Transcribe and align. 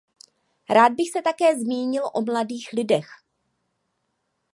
Rád 0.69 0.93
bych 0.93 1.11
se 1.11 1.21
také 1.21 1.57
zmínil 1.59 2.03
o 2.13 2.21
mladých 2.21 2.69
lidech. 2.73 3.05